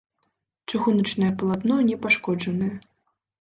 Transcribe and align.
Чыгуначнае 0.71 1.29
палатно 1.41 1.77
не 1.91 1.99
пашкоджанае. 2.07 2.73